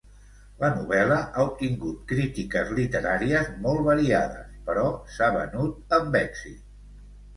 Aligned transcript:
La 0.61 0.69
novel·la 0.75 1.17
ha 1.25 1.43
obtingut 1.49 1.99
crítiques 2.11 2.71
literàries 2.79 3.51
molt 3.67 3.85
variades, 3.91 4.57
però 4.71 4.87
s'ha 5.17 5.29
venut 5.37 5.99
amb 5.99 6.23
èxit. 6.23 6.65